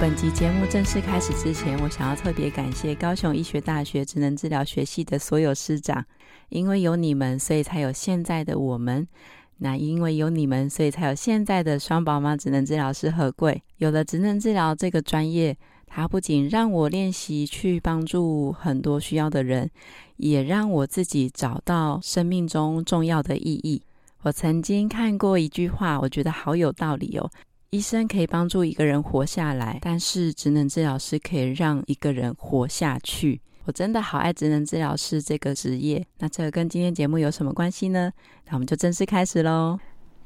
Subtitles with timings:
[0.00, 6.04] 本集节目正式开始之前，我想要特别感谢高雄医学大学职能治疗学系的所有师长，
[6.50, 9.08] 因为有你们，所以才有现在的我们。
[9.56, 13.60] 那因为有你们，所以才有现在的双宝妈职能治疗师何贵。
[13.78, 15.58] 有了职能治疗这个专业，
[15.88, 19.68] 它不仅让我练习去帮助很多需要的人，
[20.18, 23.82] 也让我自己找到生命中重要的意义。
[24.22, 27.28] 我曾经看过一句话，我觉得好有道理哦。
[27.70, 33.38] 医生可以帮助一个人活下来，但是职能治疗师可以让一个人活下去。
[33.64, 36.02] 我真的好爱职能治疗师这个职业。
[36.18, 38.10] 那这个跟今天节目有什么关系呢？
[38.46, 39.78] 那我们就正式开始喽。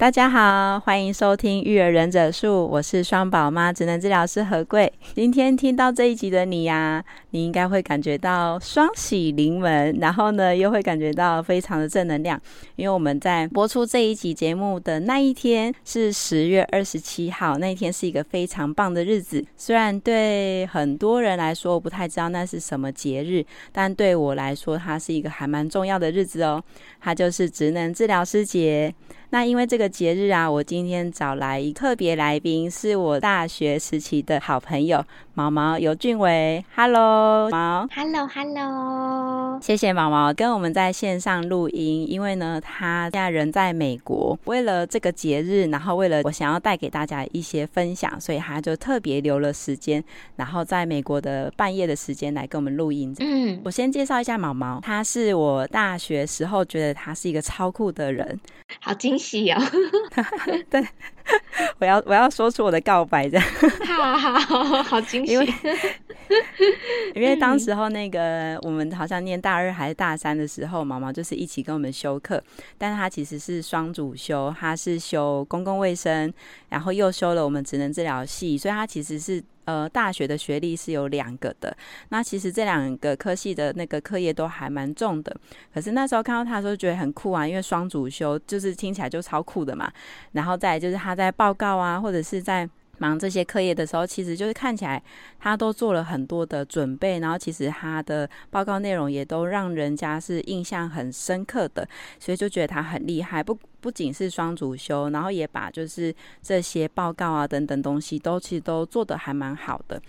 [0.03, 4.93] 大家好，欢迎收听《育儿忍者术》，我是双宝妈职能治疗师何贵。
[5.15, 12.37] 今天听到这一集的你呀、你应该会感觉到双喜临门，然后呢，又会感觉到非常的正能量，
[12.75, 19.45] 因为我们在播出这一集节目的那一天是十月二十七号，那一天是一个非常棒的日子。
[19.57, 26.61] 虽然对很多人来说我不太知道那是什么节日，但对我来说，它是一个还蛮重要的日子哦。
[27.03, 28.95] 它就是职能治疗师节。
[29.31, 36.63] 那因为这个节日啊，我今天找来一特别来宾，是我大学时期的好朋友毛毛尤俊伟。
[36.77, 37.89] Hello，毛。
[37.95, 39.59] Hello，Hello。
[39.63, 50.05] 谢谢毛毛跟我们在线上录音，因为呢，他现在人在美国，为了这个节日，然后为了我想要带给大家一些分享，所以他就特别留了时间，
[50.37, 53.15] 然后在美国的半夜的时间来跟我们录音。
[53.21, 58.39] 嗯，我先介绍一下毛毛，他是我大学时候觉得他是一个超酷的人，
[58.81, 59.23] 好惊喜。
[59.23, 59.59] 喜哦，
[60.69, 60.85] 对，
[61.79, 63.47] 我要我要说出我的告白，这样，
[63.87, 65.49] 好好好惊喜，因为
[67.15, 72.43] 因为当时候那个我们好像念大二还是大三的时候，毛毛就是一起跟我们修课，
[72.77, 76.31] 但是他其实是双主修，他是修公共卫生，
[76.69, 79.43] 然后又修了我们职能治疗系，所以他其实是。
[79.65, 81.77] 呃，大学的学历是有两个的。
[82.09, 85.35] 那其实这两个科系的那个课业都还蛮重的。
[85.73, 89.93] 可是那时候看到他的时候，觉得很酷啊，因为双主修就是听起来就超酷的嘛。
[90.33, 92.69] 然后再就是他在报告啊，或者是在
[92.99, 95.03] 忙这些课业的时候，其实就是看起来
[95.41, 97.19] 他都做了很多的准备。
[97.19, 101.89] 然后其实他的报告内容也都让人家是印象很深刻的，
[102.19, 103.43] 所以就觉得他很厉害。
[103.43, 103.59] 不。
[103.83, 110.01] 不仅是双主修，然后也把就是这些报告啊等等东西都其实都做得还蛮好的。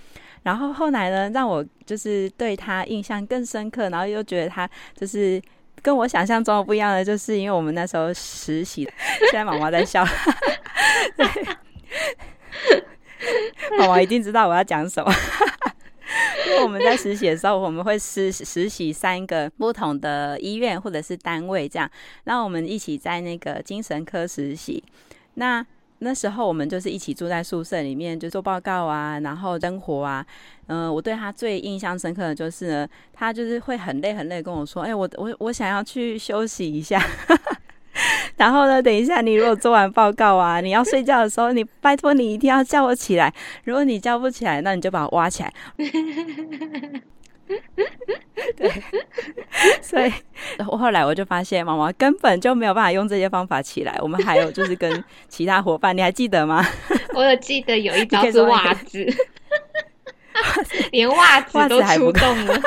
[0.44, 5.42] 然后后来呢，让我就是对他印象更深刻，然后又觉得他就是
[5.82, 8.88] 跟我想象中的不一样的，就是因为我们那时候实习，
[9.32, 10.06] 现在妈妈在笑，
[11.18, 11.26] 对，
[13.90, 15.12] 我一定知道我要讲什么。
[16.46, 21.90] 因为我们在实习的时候，我们会实实习三个不同的医院或者是单位，这样。
[22.26, 24.84] 然后我们一起在那个精神科实习。
[25.36, 25.66] 那
[26.00, 30.24] 那时候我们就是一起住在宿舍里面，就做报告啊，然后生活啊。
[30.68, 37.02] 嗯、我对他最印象深刻的就是呢，他就是会很累很累跟我说：“哎，我我我想要去休息一下。”
[38.38, 43.34] 然后呢，等一下，你如果做完报告啊，你要睡觉的时候，你拜托你一定要叫我起来。
[43.64, 45.54] 如果你叫不起来，那你就把我挖起来。
[48.58, 48.72] 对，
[49.82, 50.12] 所以
[50.68, 53.96] 我后来我就发现，毛毛根本就没有办法用这些方法起来。
[54.02, 56.66] 我们还有就是跟其他伙伴，你还记得吗？
[57.14, 59.06] 我有记得有一招是袜子，
[60.92, 62.62] 连袜子都出动了。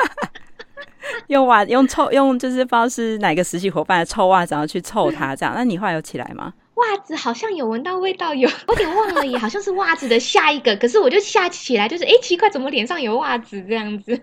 [1.27, 5.53] 用袜用臭用就是不知道是哪个实习伙伴的臭袜子，然后去臭他这样。
[5.55, 6.53] 那你后来有起来吗？
[6.75, 10.75] 袜子好像有闻到味道，有我有点忘了耶，好像是袜子的下一个。
[10.75, 14.17] 可是我就下起来，就是哎、欸，奇怪，怎么脸上有袜子这样子？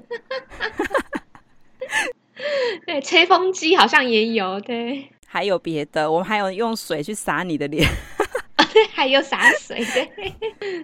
[2.86, 7.88] 对，吹风机好像也有，对，还有别的，我们还有用水去洒你的脸。
[8.92, 10.32] 还有洒水，对，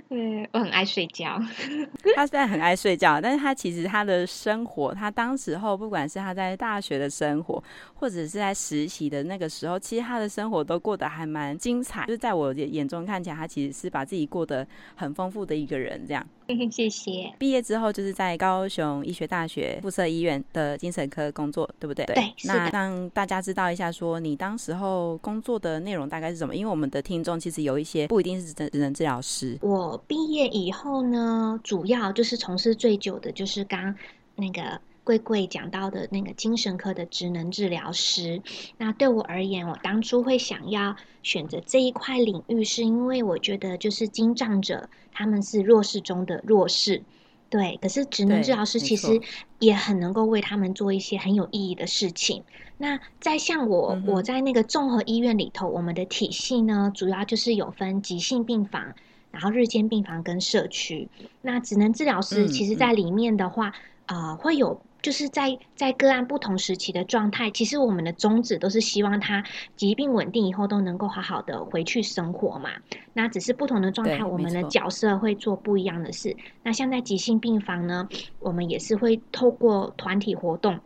[0.09, 1.41] 对，我很爱睡觉。
[2.17, 7.63] 他虽然很爱睡觉，但是他其实他的生活，他当时候不管是他在大学的生活，
[7.95, 12.07] 或者是在实习的那个时候，其实他的生活都过得还蛮精彩。
[12.07, 16.27] 就是在我眼中看起来，他其实是把自己过得很丰富的一个人，这样。
[16.71, 17.33] 谢谢。
[17.39, 22.05] 毕业之后就是在高雄医学大学附设医院的精神科工作，对不对？
[22.07, 22.33] 对。
[22.45, 26.55] 那让大家知道一下，说你当时候工作的内容大概是什么？
[26.55, 29.59] 因为我们的听众其实有一些不一定是职能治疗师。
[29.63, 33.95] 我毕业以后呢，主要就是从事最久的就是刚
[34.37, 34.81] 那个。
[35.11, 38.41] 贵贵讲到的那个精神科的职能治疗师，
[38.79, 47.03] 那对我而言，我当初会想要选择这一块领域，是因为我觉得就是精障者他们是弱势中的弱势，
[47.49, 47.77] 对。
[47.83, 49.21] 可是职能治疗师其实
[49.59, 52.45] 也很能够为他们做一些很有意义的事情。
[52.79, 58.95] 那在像我，嗯、我在那个综合医院里头，我们的体系呢，主要就是有分急性病房，
[59.33, 61.09] 然后日间病房跟社区。
[61.43, 63.75] 那职能治疗师其实在里面的话，啊、
[64.07, 64.81] 嗯嗯呃，会有。
[65.03, 69.45] 就是在在个案不同时期的状态，其实我们的宗旨都是希望他
[69.77, 72.71] 疾病稳定以后都能够好好的回去生活嘛。
[73.13, 76.37] 那只是不同的状态，我们的角色会做不一样的事。
[76.63, 78.09] 那像在急性病房呢，
[78.39, 80.81] 我们也是会透过团体活动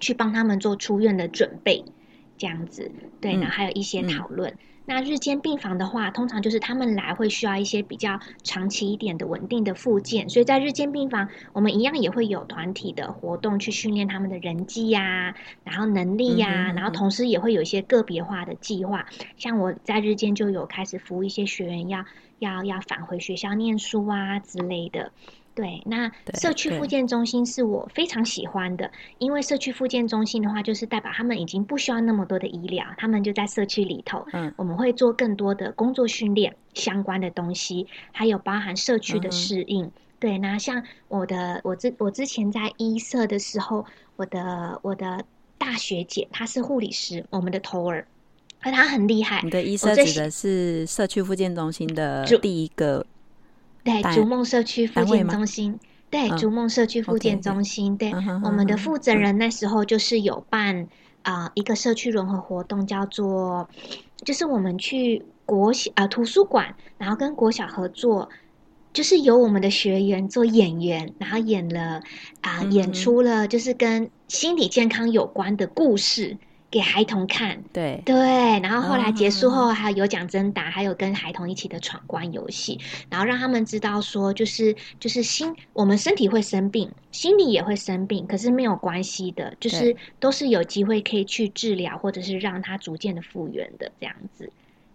[0.00, 1.84] 去帮他们做出院的准备，
[2.36, 2.90] 这样子。
[3.20, 4.50] 对，然后还有一些讨论。
[4.50, 4.58] 嗯嗯
[4.94, 15.34] 那日间病房的话，通常就是他们来会需要一些比较长期一点的稳定的复健，所以在日间病房，我们一样也会有团体的活动去训练他们的人际呀、啊，
[15.64, 19.06] 然后能力呀、啊，嗯嗯嗯，然后同时也会有一些个别化的计划，
[19.38, 22.04] 像我在日间就有开始服务一些学员要
[22.38, 25.10] 要要返回学校念书啊之类的。
[25.54, 34.26] 对，那社区复健中心是我非常喜欢的，因为社区复健中心的话，就是代表他们已经不需要那么多的医疗，他们就在社区里头。
[34.32, 39.84] 嗯，我们会做更多的工作训练相关的东西，还有包含社区的适应。
[39.84, 43.84] 嗯、对，那像我的，我之我之前在医社的时候，
[44.16, 45.22] 我的我的
[45.58, 48.06] 大学姐她是护理师，我们的头儿，
[48.60, 49.42] 而她很厉害。
[49.42, 53.04] 你的医社指的是社区复健中心的第一个。
[53.84, 58.12] 对，逐梦社区复健中心，对，逐梦社区复健中心，对，
[58.44, 60.86] 我们的负责人那时候就是有办
[61.22, 63.68] 啊、呃、一个社区融合活动，叫做，
[64.24, 68.28] 就是我们去国小啊、呃、图书馆，然后跟国小合作，
[68.92, 72.02] 就是由我们的学员做演员，然后演了
[72.40, 76.38] 啊、呃、演出了就是跟心理健康有关的故事。
[76.72, 78.00] 给孩童看，对。
[78.04, 78.16] 对，
[78.60, 82.80] 然后后来结束后还有奖征答，还有跟孩童一起的闯关游戏，
[83.10, 94.50] 然后让他们知道说，就是就是心，我们身体会生病，心理也会生病，可是没有关系的，就是都是有机会可以去治疗，或者是让他逐渐的复原的这样子。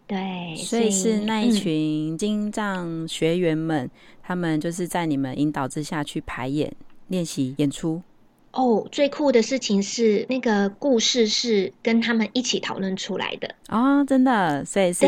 [0.07, 3.89] 对，所以是那一群精障学员们，嗯，
[4.23, 6.73] 他们就是在你们引导之下去排演、
[7.07, 8.01] 练习、演出。
[8.51, 13.53] 哦，最酷的事情是那个故事是跟他们一起讨论出来的。
[13.69, 15.05] 哦，真的，所以是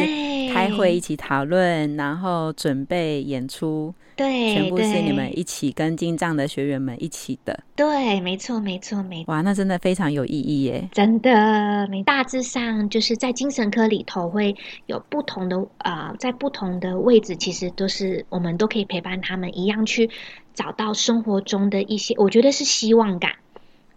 [0.53, 14.53] 开会一起讨论，然后准备演出，对，全部是你们一起跟进藏的学员们一起的，对，没错，没错，没错，哇，那真的非常有意义耶，真的，大致上就是在精神科里头会
[14.87, 20.09] 有不同的啊、呃，在不同的位置，其实都是我们都可以陪伴他们一样去。
[20.55, 23.31] 找到生活中的一些，我觉得是希望感，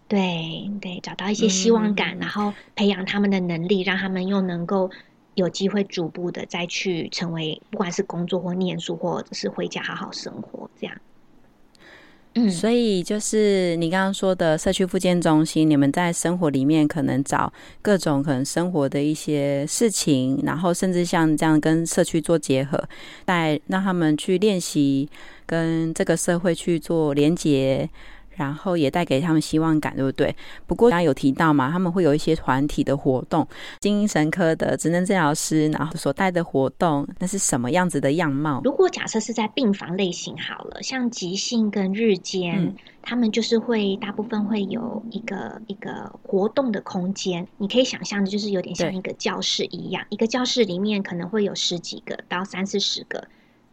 [0.07, 4.89] 对对，找到一些希望感，嗯、然后培养他们的能力，让他们又能够
[5.35, 10.97] 有机会逐步的再去成为，不管是工作或念书，或者是回家好好生活，这样。
[12.35, 17.53] 嗯，所以就是你刚刚说的社区复健中心，你们在生活里面可能找
[17.83, 22.83] 各种可能生活的一些事情，然后甚至像这样跟社区做结合，
[23.27, 25.09] 带让他们去练习。
[25.45, 27.91] 跟这个社会去做连结，
[28.35, 30.35] 然后也带给他们希望感，对不对？
[30.67, 33.47] 不过刚刚有提到嘛，他们会有一些团体的活动，
[33.81, 38.61] 精神科的职能治疗师，然后所带的活动，那是什么样子的样貌？
[38.65, 53.23] 如果假设是在病房类型好了，像急性跟日间，嗯、他们就是会大部分会有一个一个活动的空间，你可以想象的，就是有点像一个教室一样，一个教室里面可能会有十几个到三四十个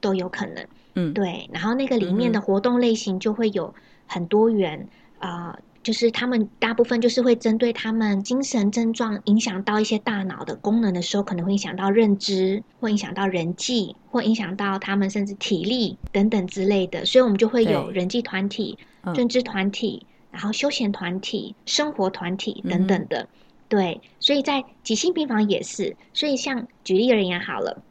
[0.01, 0.65] 都有可能。
[0.95, 3.73] 嗯，对，然后那个里面的活动类型就会有
[4.09, 4.85] 很多元
[5.19, 18.77] 啊、就是他们大部分就是会针对他们精神症状影响到一些大脑的功能的时候，可能会影响到认知，会影响到人际，或影响到他们甚至体力等等之类的，所以我们就会有人际团体、
[19.15, 23.21] 认知团体，然后休闲团体、生活团体等等的。
[23.21, 23.27] 嗯、
[23.67, 27.81] 对，所以在急性病房也是，所以像举例而言好了。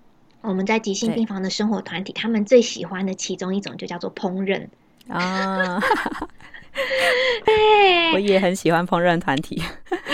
[0.41, 4.69] 我们在急性病房的生活团体，他们最喜欢的其中一种就叫做烹饪
[5.09, 5.81] 啊。
[7.45, 9.61] 对，我也很喜欢烹饪团体，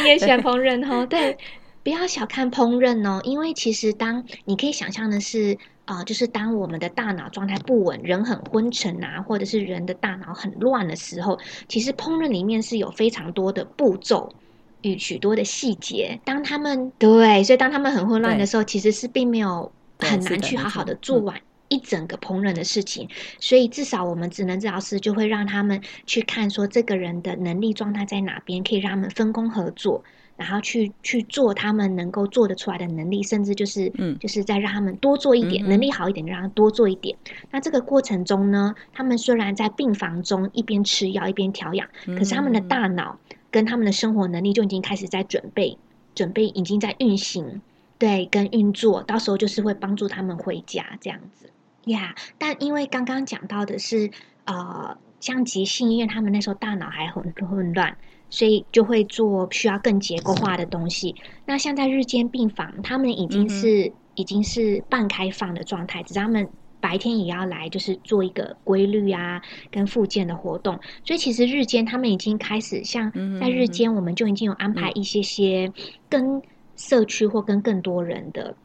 [0.03, 1.05] 你也喜欢烹饪哦。
[1.11, 1.37] 对，
[1.83, 14.33] 不要小看烹饪哦，因为其实当你可以想象的是，啊、呃，就是当我们的大脑状态不稳，人很昏沉啊，或者是人的大脑很乱的时候，其实烹饪里面是有非常多的步骤
[14.81, 16.19] 与许多的细节。
[16.25, 23.09] 当他们对，所以当他们很混乱的时候，其实是并没有很难去好好的做完一整个烹饪的事情。
[23.39, 30.03] 所以至少我们职能治疗师就会让他们去看说，这个人的能力状态在哪边，可以让他们分工合作。
[30.37, 37.17] 然后去去做他们能够做得出来的能力，甚至就是，嗯，就是再让他们多做一点，嗯、能力好一点，就让他多做一点。
[37.53, 43.17] 那这个过程中呢，他们虽然在病房中一边吃药一边调养，嗯、可是他们的大脑
[43.53, 45.79] 跟他们的生活能力就已经开始在准备，
[46.17, 47.63] 准备已经在运行，
[47.97, 51.49] 对，跟运作，到时候就是会帮助他们回家这样子
[51.87, 52.15] 呀。
[52.17, 54.11] Yeah, 但因为刚刚讲到的是，
[54.45, 57.97] 呃，像急性医院，他们那时候大脑还很混乱。
[58.31, 61.15] 所以就会做需要更结构化的东西。
[61.47, 66.49] 那像在日间病房，他们已经是、嗯、已经是半开放的状态，只是他们
[66.81, 70.77] 白天也要来，就是做一个规律啊，跟复健的活动。
[71.05, 75.73] 所以其实日间他们已经开始，像在日间我们就已经有安排一些些
[76.09, 76.43] 跟
[76.75, 78.57] 社区或跟更多人的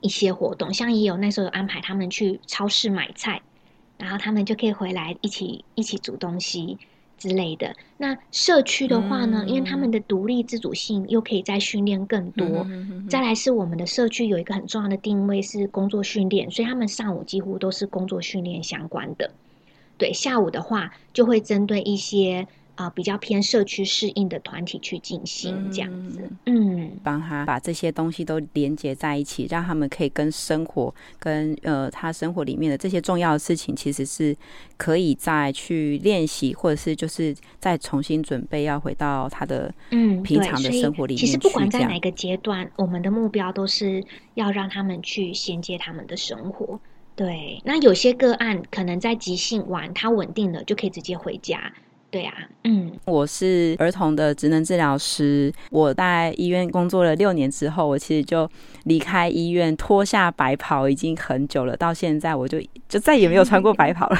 [0.00, 3.40] 一些活动，像也有那时候有安排他们去超市买菜，
[3.98, 6.78] 然后他们就可以回来一起一起煮东西。
[7.18, 12.46] 之类的，那社区的话呢，嗯、因为他们的独立自主性又可以再训练更多。
[12.46, 19.30] 嗯、哼哼再来是我们的社区有一个很重要的定位是工作训练，所以他们上午几乎都是工作训练相关的。
[19.98, 22.48] 对，下午的话就会针对一些。
[22.80, 34.34] 啊，比较偏社区适应的团体去进行这样子，嗯，帮他把这些东西都连接在一起，让他们可以跟生活、跟呃他生活里面的这些重要的事情，其实是
[34.78, 41.20] 可以再去练习，或者是就是再重新准备要回到他的嗯平常的生活里面。
[41.20, 46.80] 其实不管在哪个阶段，我们的目标都是要让他们去衔接他们的生活。
[47.14, 51.70] 对，那有些个案可能在急性完，他稳定了就可以直接回家。
[52.10, 55.52] 对呀、嗯，我是儿童的职能治疗师。
[55.70, 58.50] 我在医院工作了六年之后，我其实就
[58.84, 61.76] 离开医院，脱下白袍已经很久了。
[61.76, 64.18] 到现在，我就就再也没有穿过白袍了。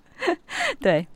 [0.78, 1.06] 对，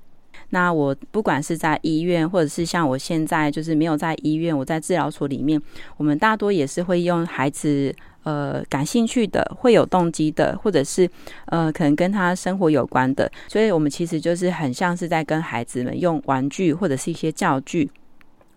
[0.48, 5.60] 那我不管是在医院，或者是像我现在就是没有在医院，我在治疗所里面，
[5.98, 7.94] 我们大多也是会用孩子。
[8.24, 11.08] 呃，感兴趣的，会有动机的，或者是
[11.46, 17.90] 呃，可能跟他生活有关的，所以我们其实就是很像是在跟孩子们用玩具或者是一些教具，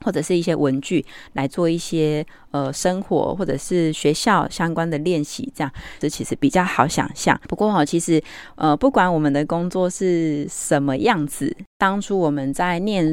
[0.03, 1.03] 或者是一些文具
[1.33, 7.39] 来做一些呃生活或者是学校相关的练习，这样这其实比较好想象。
[7.47, 8.21] 不过哈，其实
[8.55, 13.03] 呃，不管我们的工作是什么样子，当初我们在念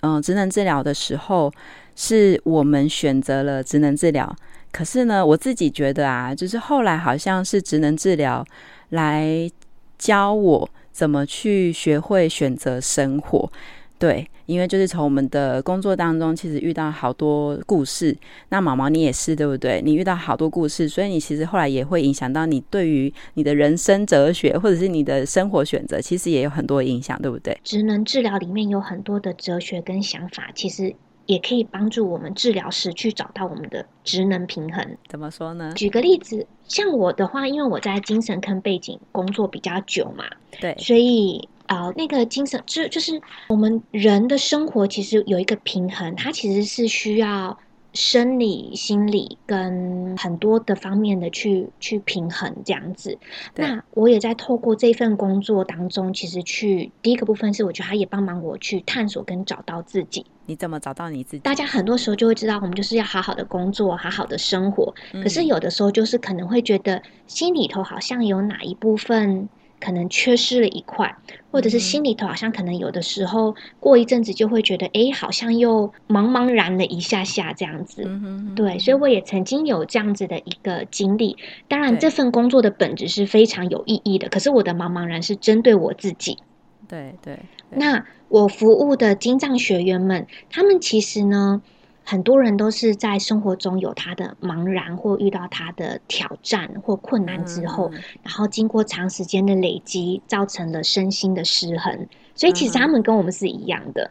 [0.00, 1.52] 嗯、呃、职能治疗的时候，
[1.94, 4.34] 是我们选择了职能治疗。
[4.72, 8.44] 可是呢，我自己觉得啊，就是后来好像是职能治疗
[8.90, 9.50] 来
[9.98, 13.50] 教我怎么去学会选择生活。
[13.98, 18.16] 对，因为就是从我们的工作当中，其实遇到好多故事。
[18.48, 19.82] 那毛毛你也是对不对？
[19.84, 27.60] 你遇到好多故事，所以你其实后来也会影响到你对于你的人生哲学，或者是你的生活选择，其实也有很多影响，对不对？
[27.62, 30.94] 职能治疗里面有很多的哲学跟想法，其实。
[31.26, 34.96] 也可以帮助我们治疗师去找到我们的职能平衡。
[35.08, 35.72] 怎么说呢？
[35.74, 40.24] 举个例子，像我的话，因为我在精神科背景工作比较久嘛，
[40.60, 47.58] 对，所以呃，那个精神就就是我们人的生活其实有一个平衡，它其实是需要。
[47.92, 53.18] 生理、心理跟很多的方面的去去平衡这样子。
[53.56, 60.24] 那我也在透过这份工作当中，其实去第一个部分是，我觉得他也帮忙我去探索跟找到自己。
[60.46, 61.38] 你怎么找到你自己？
[61.40, 64.94] 大家很多时候就会知道，我们就是要好好的工作，好好的生活。
[65.22, 69.48] 可是有的时候就是可能会觉得心里头好像有哪一部分。
[69.80, 71.16] 可能缺失了一块，
[71.50, 78.08] 或者是心里头好像可能有的时候过一阵子就会觉得，哎，好像又茫茫然了一下下这样子。
[78.54, 81.36] 对，所以我也曾经有这样子的一个经历。
[81.66, 86.38] 当然，这份工作的本质是非常有意义的，可是我的茫茫然是针对我自己。
[86.86, 87.38] 对对。
[87.70, 91.62] 那我服务的精障学员们，他们其实呢，
[92.10, 102.08] 很多人都是在生活中有他的茫然，或遇到他的挑战或困难之后，嗯、然后经过长时间的累积，造成了身心的失衡。
[102.34, 104.10] 所以其实他们跟我们是一样的，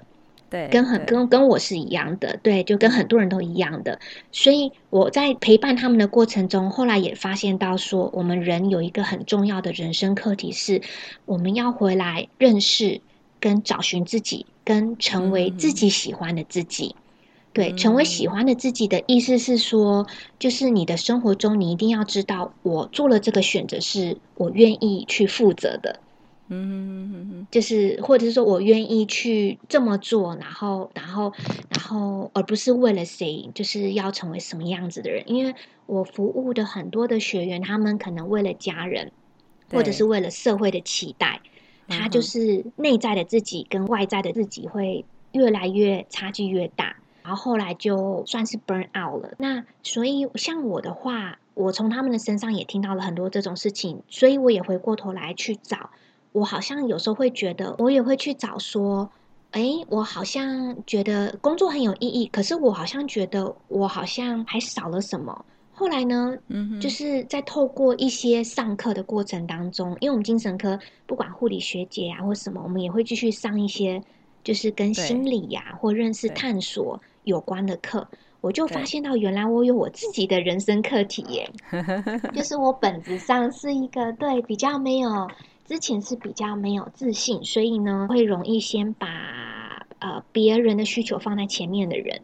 [0.50, 4.00] 对、嗯，跟很跟跟我是一样的，对，就跟很多人都一样的。
[4.32, 10.82] 所以我在陪伴他们的过程中，后来也发现到说，我们人有一个很重要的人生课题是，
[11.26, 13.02] 我们要回来认识
[13.42, 16.96] 跟找寻自己，跟成为自己喜欢的自己。
[16.98, 17.04] 嗯
[17.52, 20.06] 对，成为喜欢的自己的意思是说，
[20.38, 26.00] 就是你的生活中，你一定要知道，我做了这个选择，是我愿意去负责的。
[26.52, 31.32] 嗯，就是或者是说我愿意去这么做，然后，然后，
[31.70, 35.24] 然后，而不是为了谁，就是要成为什么样子的人。
[35.28, 35.54] 因为
[35.86, 39.12] 我服务的很多的学员，他们可能为了家人，
[39.72, 41.42] 或者是为了社会的期待，
[41.88, 46.96] 他就是内在的自己跟外在的自己会越来越差距越大。
[47.24, 49.34] 然后后来就算是 burn out 了。
[49.38, 55.90] 那所以像我的话，我从他们的身上也听到了很多这种事情，所以我也回过头来去找。
[56.32, 59.10] 我好像有时候会觉得，我也会去找说，
[59.52, 65.46] 诶，我好像觉得工作很有意义，可是我好像觉得我好像还少了什么。
[65.74, 74.04] 后来呢，嗯哼，就是在透过一些上课的过程当中，因为我们精神科不管护理学姐啊或什么，我们也会继续上一些
[74.44, 77.02] 就是跟心理呀、啊、或认识探索。
[77.26, 78.08] 有关的课，
[78.42, 81.48] 我就发现到原来我有我自己的人生课题耶，
[82.34, 85.30] 就是我本质上是一个对比较没有
[85.64, 92.20] 之前是比较没有自信，所以呢会容易先把呃别人的需求放在前面的人。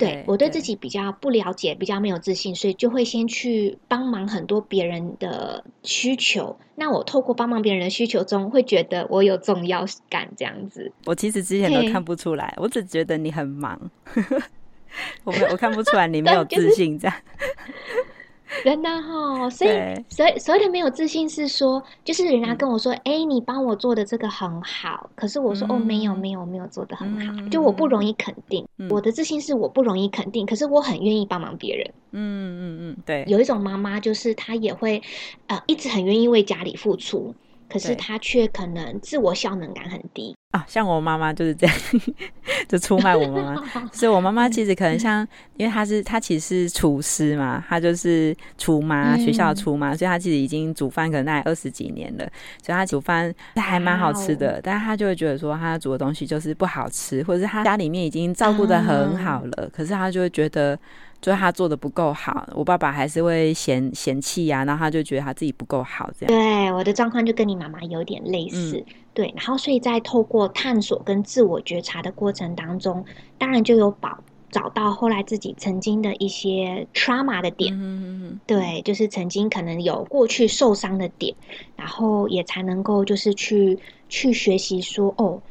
[0.00, 6.58] 对，我对自己比较不了解，比较没有自信，所以就会先去帮忙很多别人的需求。
[6.74, 10.90] 那我透过帮忙别人的需求中，会觉得我有重要感，这样子。
[11.04, 13.78] 我其实之前都看不出来，我只觉得你很忙。
[15.22, 17.16] 我没，我看不出来你没有自信这样。
[18.64, 19.70] 真的哈，所以
[20.08, 28.66] 所以所谓的没有自信是说，就是人家跟我说，哎、嗯，你帮我做的这个很好，可是我说，嗯、哦，没有没有没有做的很好，嗯、就我不容易肯定。
[28.78, 31.90] 嗯、我的自信是我不容易肯定，可是我很愿意帮忙别人。
[32.12, 33.24] 嗯嗯嗯，对。
[33.28, 35.02] 有一种妈妈就是她也会
[35.46, 37.34] 呃一直很愿意为家里付出。
[37.70, 41.76] 可是他却可能自我效能感很低啊，像我妈妈就是这样，
[42.68, 43.64] 就出卖我妈妈。
[43.94, 52.24] 所以我妈妈其实可能像，因为她是她其实是厨师嘛，她就是厨妈，学校的厨妈，所以她其实已经煮饭可能大概二十几年了，
[52.64, 54.60] 所以她煮饭还蛮好吃的。
[54.60, 60.76] 但是她就会觉得说，她煮的东西就是不好吃，或者是她家里面已经照顾的很好了，可是她就会觉得。
[61.20, 66.34] 就是他做的不够好，我爸爸还是会嫌嫌弃呀、啊，然后他就觉得他自己不够好，这样。
[66.34, 69.34] 对，我的状况就跟你妈妈有点类似，嗯、对。
[69.36, 73.04] 然后，所以在透过探索跟自我觉察的过程当中，
[73.36, 74.18] 当然就有保
[74.50, 81.34] 找到后来自己曾经的一些 trauma 的点，嗯嗯嗯，对，就是曾经可能有过去受伤的点，
[81.76, 83.78] 然后也才能够就是去
[84.08, 85.42] 去学习说，哦，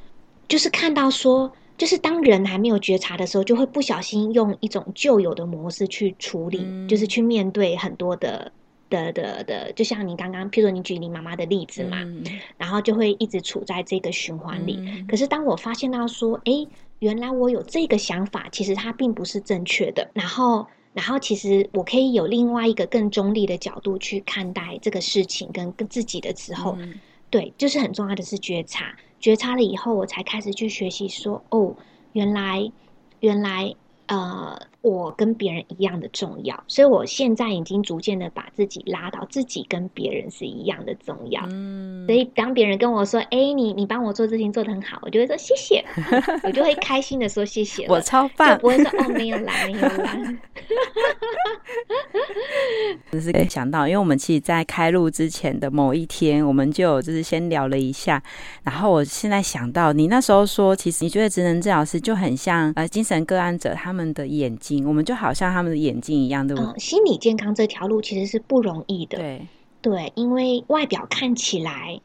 [0.47, 1.51] 就是看到说。
[1.79, 8.51] 就是当人还没有觉察的时候，就会不小心用一种旧有的模式去处理，嗯、就是去面对很多的
[8.89, 12.21] 的的的，就像你刚刚，譬如你举你妈妈的例子嘛，嗯、
[12.57, 14.75] 然后就会一直处在这个循环里。
[14.77, 16.67] 嗯、可是当我发现到说，哎，
[16.99, 20.11] 原来我有这个想法，其实它并不是正确的。
[20.13, 28.93] 然后，然后其实我可以有另外一个更中立的角度去看待这个事情跟跟自己的时候，嗯、对，就是很重要的是觉察。
[29.19, 31.75] 觉察了以后，我才开始去学习说：“哦，
[32.13, 32.71] 原来，
[33.19, 33.75] 原来，
[34.07, 36.63] 呃，我跟别人一样的重要。
[36.67, 41.43] 所以我现在已经逐渐的把自己拉到自己跟别人是一样的重要。
[41.49, 45.83] 嗯，所以当别人跟我说：‘哎，你你帮我做事情做得很好’，我就会说谢谢，
[46.43, 47.85] 我就会开心的说谢谢。
[47.87, 50.37] 我超棒，就不会说哦，没有来，没有来。
[53.11, 58.21] 只是想到，因为我们其实，在开录之前的某一天，我们就就是先聊了一下。
[58.63, 66.71] 然后我现在想到，你那时候说，其实你觉得职能治疗师就很像呃精神个案者他们的眼睛，我们就好像他们的眼睛一样，对不对？
[66.71, 69.17] 嗯，心理健康这条路其实是不容易的。
[69.17, 69.47] 对
[69.81, 71.99] 对，因为外表看起来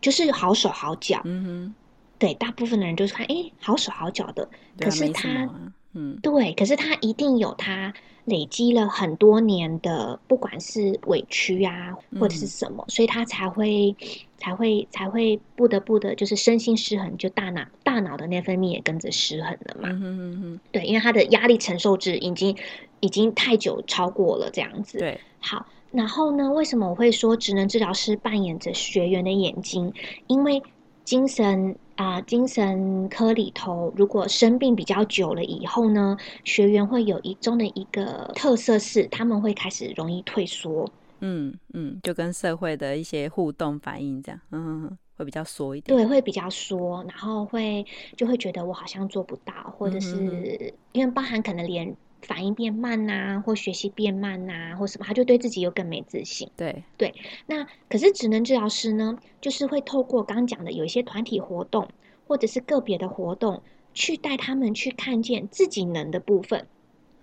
[0.00, 1.20] 就是好手好脚。
[1.24, 1.74] 嗯哼。
[2.18, 4.48] 对，大部分的人就是看，哎，好手好脚的。
[4.80, 5.48] 可是他，
[5.94, 7.94] 嗯，对，可是他一定有他。
[8.24, 13.96] 累积了很多年的，不管是委屈啊，或者是什么，嗯、所以他才会，
[14.36, 19.88] 才会，才会不得不的，就是身心失衡，就大脑大脑的内分泌也跟着失衡了嘛。
[19.88, 22.54] 嗯哼嗯哼，对，因为他的压力承受值已经
[23.00, 24.98] 已经太久超过了这样子。
[24.98, 29.90] 对，好，然后呢，为什么我会说职能治疗师扮演着学员的眼睛？
[30.26, 30.62] 因为
[31.02, 31.74] 精神。
[31.98, 40.88] 啊、呃，精神科里头，如果生病比较久了以后呢，学员会有一中的一个特色是，他们会开始容易退缩。
[41.18, 45.96] 嗯嗯，就跟社会的一些互动反应这样，嗯，会比较缩一点。
[45.96, 47.84] 对，会比较缩，然后会
[48.16, 51.96] 就会觉得我好像做不到，或者是因为包含可能连。
[52.22, 56.50] 反应变慢呐、啊，或学习变慢呐、啊，或什么，他就对自己又更没自信。
[56.56, 57.14] 对对，
[57.46, 61.88] 那可是职能治疗师呢，就是会透过刚刚讲的有一些团体活动，
[62.26, 63.62] 或者是个别的活动，
[63.94, 66.66] 去带他们去看见自己能的部分。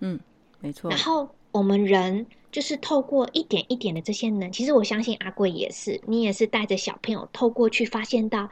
[0.00, 0.18] 嗯，
[0.60, 0.90] 没错。
[0.90, 8.48] 然后我们人就是透过一点一点的这些能，其实我相信阿贵也是，你也是带着小朋友透过去发现到。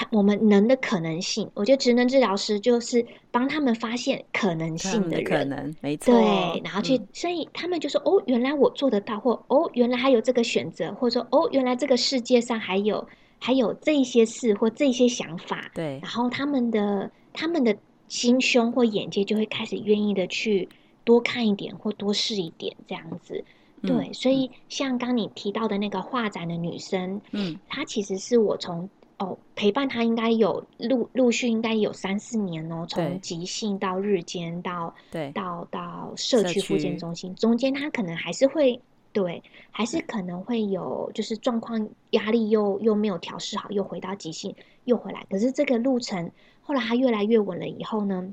[0.00, 6.14] 他我们能的可能性，我觉得职能治疗师就是帮他们发现可能性的人，可能没错。
[6.14, 13.06] 对，然后去，嗯、所以他们就说：“哦，原来我做得到，或哦，原来还有这个选择，或者说哦，原来这个世界上还有
[13.38, 17.76] 还有这些事或这些想法。”对，然后他们的他们的
[18.08, 20.66] 心胸或眼界就会开始愿意的去
[21.04, 23.44] 多看一点或多试一点这样子。
[23.82, 28.88] 对，嗯、所以像刚你提到的那个画展的女生，嗯，她其实是我从。
[29.20, 38.80] 哦，陪伴他应该有陆陆续应该有三四年哦，从急性到日间到对到到社区复健中心，中间他可能还是会
[39.12, 44.54] 对，还是可能会有就是状况压力又又没有调试好，又回到急性
[44.84, 45.26] 又回来。
[45.28, 46.30] 可是这个路程
[46.62, 48.32] 后来他越来越稳了以后呢，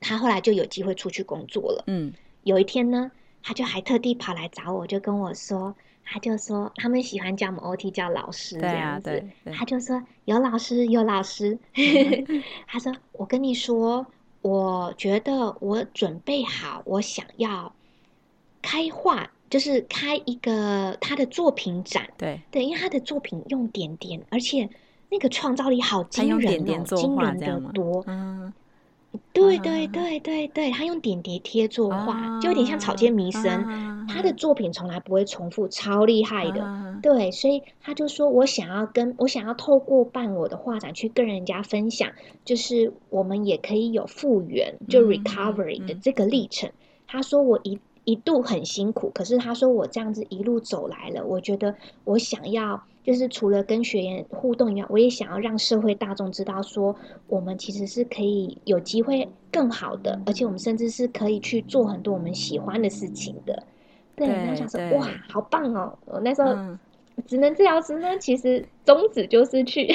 [0.00, 1.84] 他后来就有机会出去工作了。
[1.88, 2.10] 嗯，
[2.44, 3.10] 有一天呢，
[3.42, 5.76] 他就还特地跑来找我，就跟我说。
[6.08, 9.10] 他就说，他们喜欢叫我们 OT 叫老师这样子。
[9.44, 11.58] 啊、他就说有老师有老师。
[12.66, 14.06] 他说我跟你说，
[14.40, 17.74] 我觉得我准备好，我想要
[18.62, 22.08] 开画，就是开一个他的作品展。
[22.16, 24.68] 对对，因为他的作品用点点，而且
[25.10, 28.04] 那个创造力好惊人哦，点点惊人的多。
[28.06, 28.52] 嗯。
[29.32, 34.06] 对对对对对，他用点叠贴作画，就有点像草间弥生。
[34.08, 36.98] 他的作品从来不会重复，超厉害的。
[37.02, 42.10] 对，所以他就说我想要跟我想要透过办我的画展去跟人家分享，
[42.44, 46.70] 就是我们也可以有复原，就 recovery 的这个历程。
[47.06, 51.74] 他说我一一度很辛苦，可是他说我这样子一路走来了，我觉得
[52.04, 52.82] 我想要。
[53.06, 56.94] 就是除了跟学员互动以外，我也想要让社会大众知道，说
[57.28, 63.62] 我们其实是可以有机会更好的，而且我们甚至是可以去做很多我们喜欢的事情的。
[64.16, 65.96] 对，然后想说哇，好棒哦！
[66.06, 66.52] 我那时候
[67.26, 69.86] 职能治疗师呢，其实宗旨就是去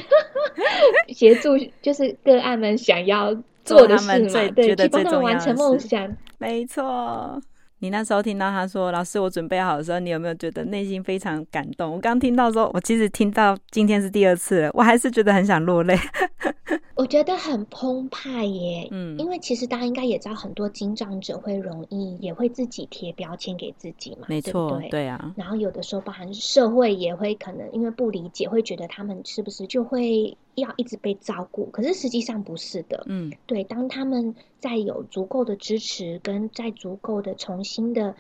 [1.10, 1.50] 协助，
[1.82, 6.16] 就是个案们想要做的事嘛，对，去帮他们完成梦想。
[6.38, 7.42] 没错。
[7.82, 15.98] 你那时候听到他说：“老师，我准备好的时候，你有没有觉得内心非常感动？”我刚听到说，我其实听到今天是第二次了，我还是觉得很想落泪。
[17.02, 24.90] 我觉得很澎湃耶，嗯，因为其实大家应该也知道，很多经障者会容易也会自己贴标签给自己嘛，没错，对不对？
[24.90, 25.34] 对啊。
[25.36, 31.66] 然后有的时候，包含社会也会可能因为不理解，会觉得他们是不是就会要一直被照顾？
[31.72, 33.64] 可是实际上不是的，嗯，对。
[33.64, 38.16] 当他们在有足够的支持，跟在足够的重新的。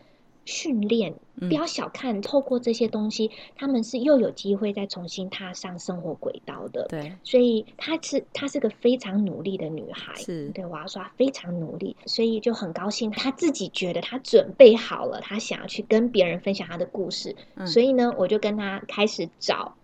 [0.45, 6.88] 训练，不要小看，嗯、透过这些东西，他们是又有机会再重新踏上生活轨道的。
[6.89, 10.13] 对，所以她是她是个非常努力的女孩。
[10.15, 17.36] 是，对，我要说她非常努力，所以就很高兴，她自己觉得她准备好了，她想要去跟别人分享她的故事。
[17.56, 19.75] 嗯、所以呢，我就跟她开始找。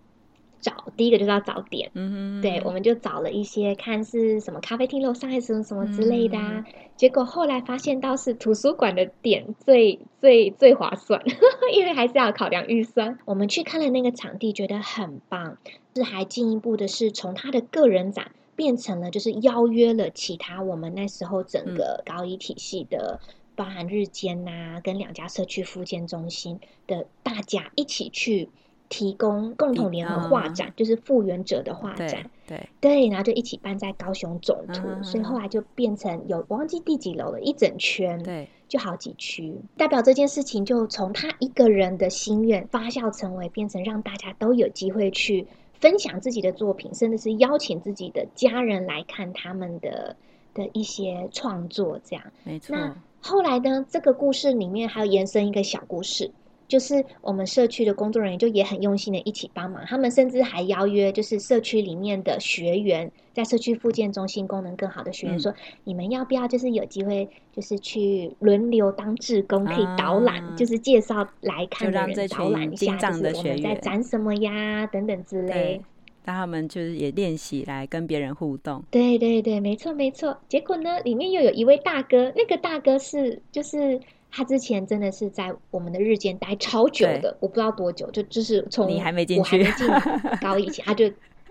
[0.60, 6.66] 找第一个就是要找点，嗯哼，对，我们就找了一些看是什么咖啡厅楼上还是什么什么之类的啊。
[6.66, 11.22] 嗯、结果后来发现倒是图书馆的点最最最划算，
[11.74, 13.20] 因为还是要考量预算。
[13.26, 15.58] 我们去看了那个场地，觉得很棒。
[15.96, 28.50] 是还进一步的是从他的个人展变成了就是邀约了其他我们那时候整个高一体系的，嗯、包含日间呐、啊，跟两家社区复健中心的大家一起去。
[28.90, 50.16] 提供共同联合画展，就是复原者的画展，对对，然后就一起办在高雄总图，所以后来就变成有我忘记第几楼了，一整圈，对，就好几区，代表这件事情就从他一个人的心愿发酵成为变成让大家都有机会去分享自己的作品，甚至是邀请自己的家人来看他们的
[50.54, 52.24] 的一些创作，这样。
[52.46, 52.76] 没错。
[52.76, 56.32] 那后来呢，这个故事里面还有延伸一个小故事。
[56.68, 75.82] 就是我们社区的工作人员就也很用心的一起帮忙，他们甚至还邀约，就是社区里面的学员，在社区复健中心功能更好的学员说，嗯、你们要不要就是有机会，就是去轮流当志工，可以导览，啊、就是介绍来看的人导览一下，就是我们在展什么呀，等等之类，
[76.26, 78.84] 让他们就是也练习来跟别人互动。
[78.92, 80.38] 对对对，没错没错。
[80.50, 84.02] 结果呢，里面又有一位大哥，那个大哥是就是。
[84.32, 89.88] 他之前真的是在我们的日间待超久的，我不知道多久，就就是从你还没进去，我还没进
[90.42, 91.10] 高一起，他就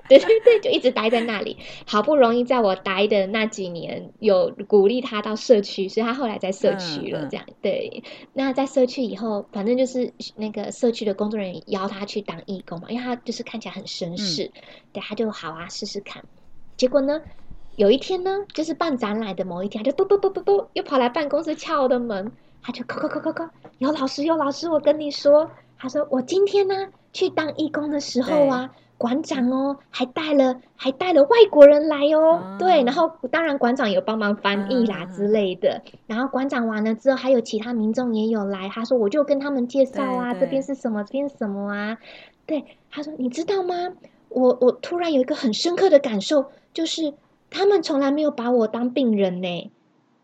[0.09, 1.57] 对对对，就一直待在那里。
[1.85, 7.27] 好不容易在我待的那几年，有鼓励他到社区，所以他后来在社区了。
[7.29, 14.63] 这样、嗯嗯、对，那在社区以后，反正就是那个社区的工作人员邀他去当义工嘛，因为他就是看起来很绅士，嗯、
[14.93, 16.25] 对，他就好啊，试试看。
[16.77, 17.21] 结果呢，
[17.75, 22.31] 有一天呢，就是办展览的某一天，他就嘟嘟嘟嘟嘟，又跑来办公室敲我的门，
[22.67, 23.45] 他就扣扣扣扣扣，
[23.79, 25.49] 有老师有老师，我跟你说，
[25.79, 26.75] 他说我今天呢
[27.13, 28.73] 去当义工的时候啊。
[28.99, 35.75] 馆长哦，还带了还带了外国人来哦，啊、对，然后当然馆长有帮忙翻译啦之类的。
[35.75, 38.71] 啊、然后馆长完了之后，还有其他民众也有来。
[38.71, 41.99] 他说，我就跟他们介绍啊，这边是什么，这边是什么啊？
[42.47, 43.75] 对，他说，你知道吗？
[44.31, 47.13] 我我突然有一个很深刻的感受，就是
[47.51, 49.71] 他们从来没有把我当病人呢。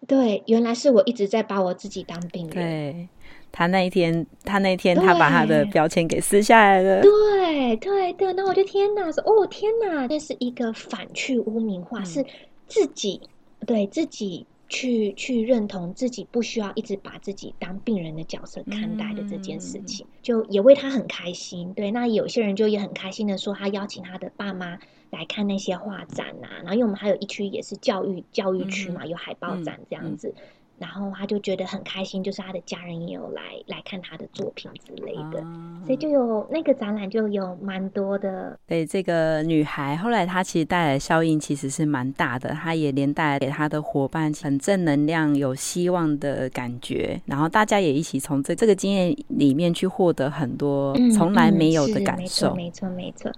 [0.07, 2.55] 对，原来是我一直在把我自己当病人。
[2.55, 3.09] 对。
[3.55, 7.03] 他那一天，他那天，他把他的标签给撕下来了。
[7.03, 12.25] 对对对，那我就天哪，说哦天哪，这是一个反去污名化，嗯、是
[12.67, 13.21] 自己
[13.67, 21.75] 对自己去去认同自己，不需要一直把自己当病人的角色看待的这件事情，嗯、就也为他很开心。
[21.75, 24.79] 对，那有些人就也很开心的说，他邀请他的爸妈
[25.13, 30.35] 来看那些画展啊，然后因为我们还有一区也是教育教育区嘛，嗯、有海报展这样子。
[30.79, 38.59] 然后他就觉得很开心，就是他的家人也有来来看他的作品之类的，啊、所以就有那个展览就有蛮多的。
[38.67, 52.49] 对，这个女孩后来她其实带来的效应其实是蛮大的，她也连带给她的伙伴很正能量、有希望的感觉，然后大家也一起从这这个经验里面去获得很多从来没有的感受。
[52.49, 53.33] 嗯嗯、没错，没错，没错。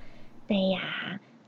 [0.48, 0.80] 对呀，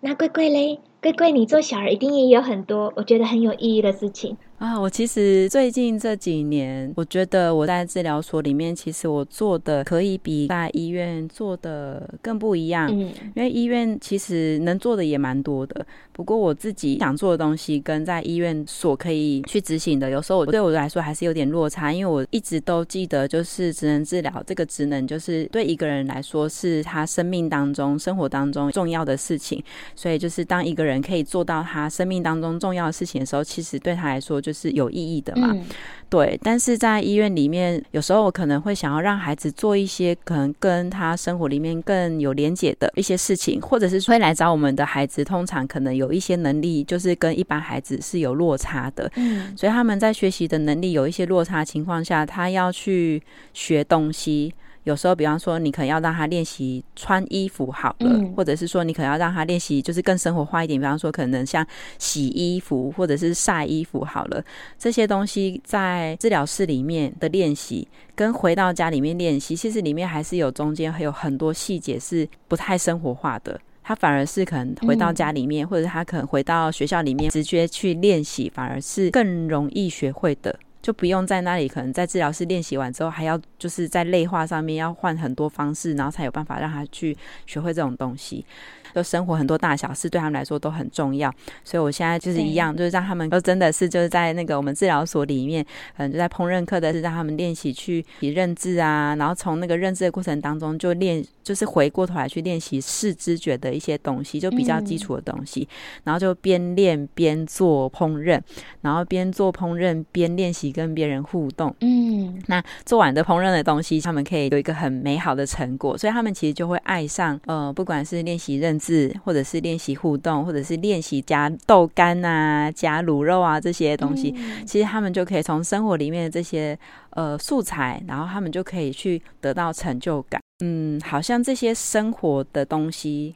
[0.01, 0.79] 那贵贵嘞？
[1.01, 4.37] 贵贵，你做小儿一定也有很多我觉得很有意义的事情。
[4.59, 12.89] 啊，我其实最近这几年，我觉得我在治疗所里面，其实我做的可以比在医院做的更不一样。
[12.91, 21.93] 嗯，因为医院其实能做的也蛮多的，不过我自己想做的东西跟在医院所可以去执行的，有时候我对我来说还是有点落差。
[21.93, 29.63] 因为我一直都记得，就是职能治疗这个职能，就是对一个人来说是他生命当中、生活当中重要的事情。
[29.95, 35.65] 所以，就是当一个人可以做到他生命当中重要的事情的时候，其实对他来说，就是有意义的嘛，嗯、
[36.09, 36.39] 对。
[36.41, 49.11] 但是在医院里面，有时候我可能会想要让孩子做一些可能跟他生活里面更有连结的一些事情，或者是会来找我们的孩子，通常可能有一些能力，就是跟一般孩子是有落差的。
[49.17, 53.21] 嗯，所以他们在学习的能力有一些落差情况下，他要去
[53.53, 54.55] 学东西。
[54.87, 60.81] 有时候，比方说，你可能要让他练习穿衣服好了，嗯、或者是说，你可能要让他练习，就是更生活化一点。
[60.81, 61.67] 比方说，可能像
[61.99, 64.41] 洗衣服或者是晒衣服好了，
[64.79, 73.61] 这些东西在治疗室里面的练习，跟回到家里面练习，其实里面还是有中间还有很多细节是不太生活化的。
[73.83, 80.57] 他反而是可能回到家里面，嗯、或者他可能回到学校里面直接去练习，反而是更容易学会的。
[80.87, 88.47] 就不用在那里，可能在治疗室练习完之后，还要就是在内化上面要换很多方式，然后才有办法让他去学会这种东西。
[88.95, 91.31] 就生活很多大小事对他们来说都很重要，
[91.63, 95.63] 所以我现在就是一样，就是让他们都真的是就是在那个我们治疗所里面，
[95.99, 105.69] 嗯，就在烹饪课的是让他们练习去认字啊，然后从那个认字的过程当中就练，就是回过头来去练习视知觉的一些东西，就比较基础的东西，
[106.05, 108.41] 然后就边练边做烹饪，
[108.81, 119.07] 然后边做烹饪边练习跟别人互动，嗯，那做完的烹饪的东西，他们可以有一个很美好的成果，所以他们其实就会爱上，呃，不管是练习认字。
[119.25, 126.79] 或者是练习互动，或者是练习加豆干啊、加卤肉啊这些东西，嗯、其实他们就可以从生活里面的这些
[127.11, 130.41] 呃素材，然后他们就可以去得到成就感。
[130.63, 133.35] 嗯，好像这些生活的东西。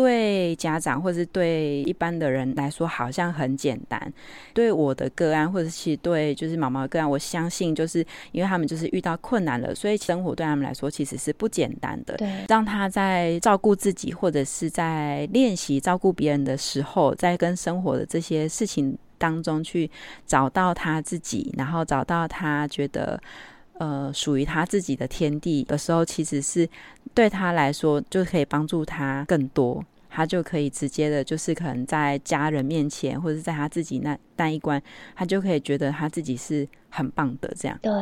[0.00, 4.12] 对家长或者是对一般的人来说，好像很简单。
[4.54, 12.16] 对我的个案，或者是对就是毛毛的个案，我相信就是因为他们就是遇到困难了，所以生活对他们来说其实是不简单的。
[12.16, 19.90] 对，让他在照顾自己或者是在练习照顾别人的时候，在跟生活的这些事情当中去
[20.26, 23.20] 找到他自己，然后找到他觉得。
[23.80, 26.68] 呃，属于他自己的天地的时候，其实是
[27.14, 34.82] 对他来说就可以帮助他更多，他就可以直接的，就是可能在家人面前，或者是在他自己那那一关，
[35.14, 37.78] 他就可以觉得他自己是很棒的，这样。
[37.80, 37.92] 对。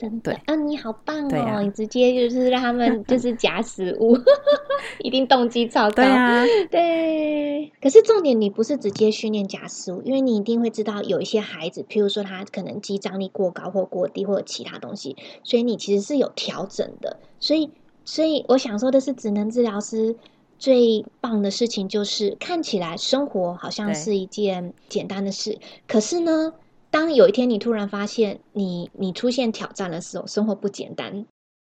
[0.00, 1.36] 真的，啊，你好棒哦！
[1.36, 4.16] 啊、你直接就是让他们 就是夹食物，
[5.04, 5.96] 一定动机超高。
[5.96, 7.70] 对啊， 对。
[7.82, 17.18] 可是重点，你不是直接训练夹食物，因为你一定会知道有一些孩子，譬如说他可能肌张力过高或过低，或者其他东西，所以你其实是有调整的。
[17.38, 17.70] 所以，
[18.06, 20.16] 所以我想说的是，职能治疗师
[20.60, 26.52] 最棒的事情就是看起来生活好像是一件简单的事，可是呢。
[26.92, 31.24] 当有一天你突然发现你你出现挑战的时候，生活不简单，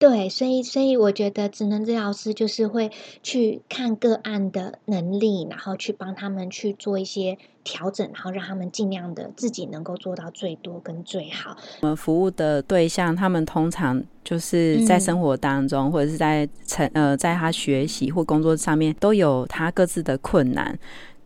[0.03, 11.55] 对，所以所以我觉得职能治疗师就是会去看个案的能力，然后去帮他们去做一些调整，然后让他们尽量的自己能够做到最多跟最好。
[11.79, 20.77] 我们服务的对象，他们通常就是在生活当中，嗯、或者是在成呃，在他学习或工作上面，都有他各自的困难。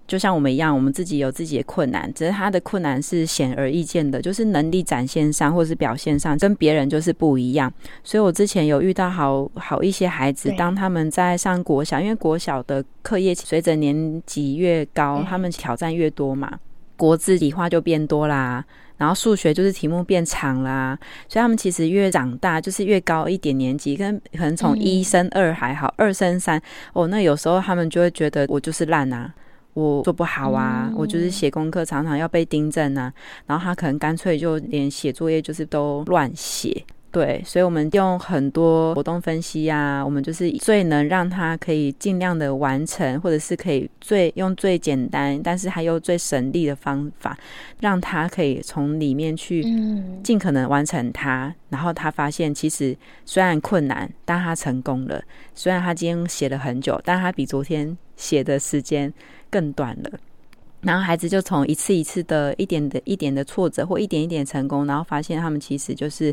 [0.07, 7.71] 就像我们一样，我们自己有自己的困难，只是他的困难是显而易见的，就是能力展现上或是表现上跟别人就是不一样。
[8.05, 16.57] 所以我之前有遇到好好一些孩子，当他们在上国小，因为国小的课业随着年级越高，他们挑战越多嘛，
[16.95, 18.63] 国字理化就变多啦，
[18.95, 26.61] 然后数学就是题目变长啦，所以他们其实越长大，就是越高一点年级，跟可能从一升二还好，二升三
[26.93, 29.33] 哦，那有时候他们就会觉得我就是烂啊。
[29.77, 33.13] 我做不好啊，我就是写功课常常要被订正啊，
[33.45, 36.83] 然后他可能干脆就连写作业就是都乱写。
[37.17, 47.35] 对，所以我们用很多活动分析啊，我们就是最能让他可以尽量的完成，或者是可以最用最简单，但是还有最省力的方法，
[47.79, 49.63] 让他可以从里面去
[50.21, 51.51] 尽可能完成它。
[51.69, 55.19] 然后他发现，其实虽然困难，但他成功了。
[55.55, 59.11] 虽然他今天写了很久，但他比昨天写的时间
[59.49, 60.19] 更短了。
[60.81, 66.31] 然后孩子就从一次一次的一点的一点的挫折，或一点一点成功，然后发现他们其实就是。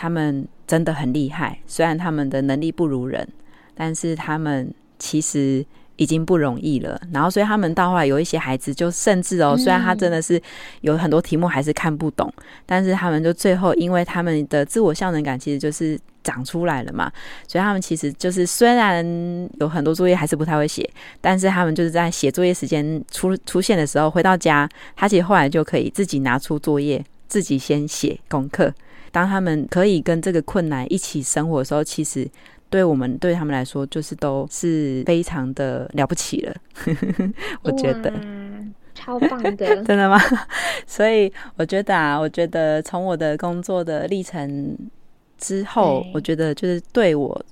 [0.00, 3.26] 他们真的很厉害，虽然他们的能力不如人，
[3.74, 7.00] 但是他们其实已经不容易了。
[7.12, 10.40] 然后，所以他们到后来有一些孩子，就甚至哦，虽然他真的是
[10.82, 12.32] 有很多题目还是看不懂，
[12.64, 17.10] 但是他们就最后，因为他们的自我效能感其实就是长出来了嘛，
[17.48, 19.04] 所以他们其实就是虽然
[19.58, 20.88] 有很多作业还是不太会写，
[21.20, 28.72] 但是他们就是在写作业时间出出现的时候，回到家，他其实后来就可以自己拿出作业，自己先写功课。
[29.10, 32.28] 当他们可以跟这个困难一起生活的时候，其实
[32.70, 36.54] 对我们对他们来说，就是都是非常的了不起了。
[37.62, 38.12] 我觉得
[38.94, 40.18] 超棒的， 真的吗？
[40.86, 44.76] 所以我觉得啊，我觉得从我的工作的历程
[45.38, 47.44] 之后，我觉得就是对我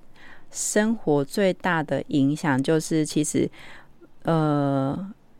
[0.50, 3.50] 生活最大的影响，就是其实
[4.24, 4.96] 呃，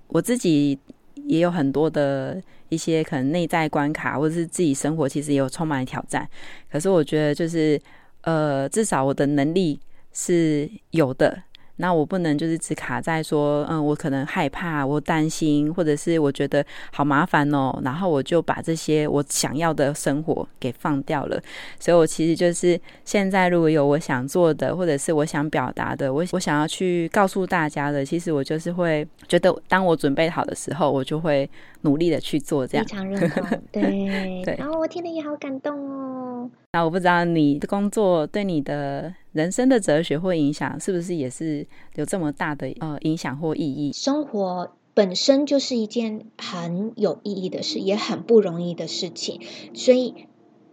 [0.09, 0.79] 我自己
[1.27, 2.41] 也有很多的。
[2.69, 6.29] 一些可能内在关卡，或者是自己生活，其实也有充满挑战。
[6.71, 7.81] 可是我觉得，就是
[8.23, 9.79] 呃，至少我的能力
[10.13, 11.43] 是有的。
[11.77, 21.41] 那我不能就是只卡在说，嗯，我可能害怕，我担心，或者是我觉得好麻烦哦，然后我就把这些我想要的生活给放掉了。
[21.79, 31.49] 所以，我其实就是现在如果有我想做的，或者是我想表达的，我我想要去告诉大家的，其实我就是会觉得，当我准备好的时候，我就会
[31.83, 32.67] 努力的去做。
[32.67, 34.57] 这样非常认同， 对对。
[34.59, 36.51] 然后我听了也好感动哦。
[36.73, 39.13] 那我不知道你的工作对你的。
[39.37, 43.93] 人生的哲学或影响，是不是也是有这么大的呃影响或意义？
[43.93, 49.43] 生活本身就是一件很有意义的事，也很不容易的事情。
[49.75, 50.15] 所以，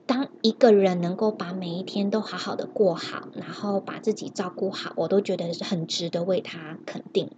[0.06, 7.32] 当一个人能够把每一天都好好的过好，然后把自己照顾好，我都觉得是很值得为他肯定。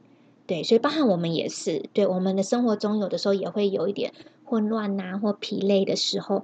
[0.45, 6.43] 对，所以包含我们也是，对我们的生活中有的时候也会有一点混乱呐，或疲累的时候，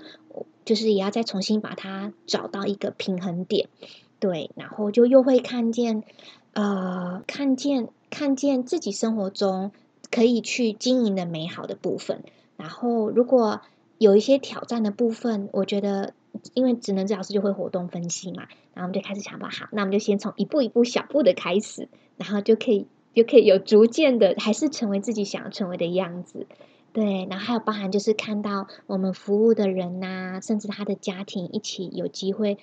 [0.66, 3.70] 就是也要再重新把它找到一个平衡点。
[4.22, 6.04] 对，然后就又会看见，
[6.54, 9.72] 呃，看见看见自己生活中
[10.12, 12.24] 可以去经营的美好的部分。
[12.56, 13.62] 然后，如果
[13.98, 16.14] 有一些挑战的部分，我觉得，
[16.54, 18.44] 因为职能治疗师就会活动分析嘛，
[18.76, 26.46] 然后我们就开始想吧，好，那我们就先从一步一步小步的开始，然后就可以就可以有逐渐的，还是成为自己想要成为的样子。
[26.94, 32.60] 对，然后还有包含就是看到我们服务的人呐、甚至他的家庭一起有机会。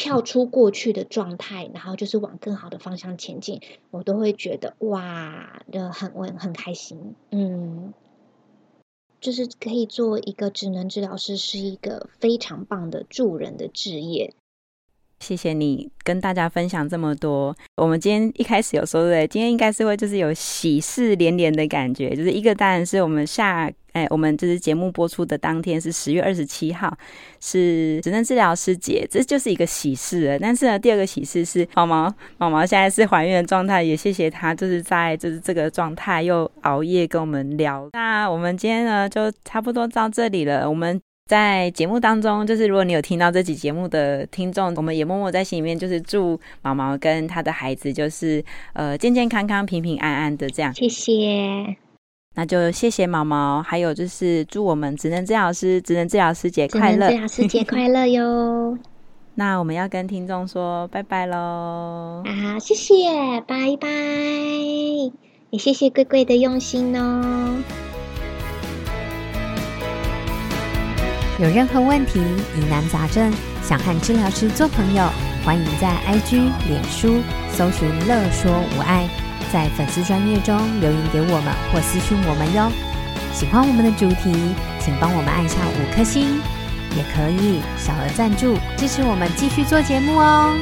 [0.00, 3.60] 跳出过去的状态，然后就是往更好的方向前进，
[3.90, 7.92] 我都会觉得哇，的很我很开心，嗯，
[9.20, 14.32] 就是可以做一个职能治疗师，是一个非常棒的助人的职业。
[15.20, 17.54] 谢谢你跟大家分享这么多。
[17.76, 26.96] 我们今天一开始有说对，今天应该是会就是有喜事连连的感觉，就是一个当然是我们下哎，我们就是节目播出的当天是十月二十七号，
[27.40, 30.38] 是职能治疗师节，这就是一个喜事了。
[30.38, 37.88] 但是呢，第二个喜事是毛毛毛毛现在是怀孕的状态，也谢谢他就是在就是这个状态又熬夜跟我们聊。
[37.92, 41.00] 那我们今天呢就差不多到这里了，我们。
[41.30, 50.74] 在节目当中，就是如果你有听到这集节目的听众，我们也默默在心里面，就是祝毛毛跟他的孩子，就是呃健健康康、平平安安的这样。
[50.74, 51.76] 谢谢，
[52.34, 58.76] 那就谢谢毛毛，还有就是祝我们职能治疗师职能治疗师节快乐，职能治疗师节快乐哟。
[59.38, 62.24] 那我们要跟听众说拜拜喽！
[62.26, 62.94] 啊，谢谢，
[63.46, 63.86] 拜拜！
[65.50, 67.62] 也谢谢贵贵的用心哦。
[71.40, 72.20] 有任何问题、
[72.54, 73.32] 疑难杂症，
[73.62, 75.08] 想和治疗师做朋友，
[75.42, 79.08] 欢迎在 IG、脸书搜寻“乐说无爱”，
[79.50, 82.70] 在粉丝专页中留言给我们或私讯我们哟。
[83.32, 86.42] 喜欢我们的主题，请帮我们按下五颗星，
[86.94, 90.54] 也可以小额赞助支持我们继续做节目哦。